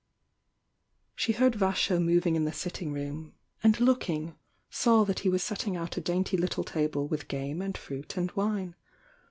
[1.15, 4.35] She heard Vasho moving in the sitting room, and looking,
[4.71, 8.31] saw that he was setting out a dainty little table with game and fruit and
[8.31, 8.73] wine.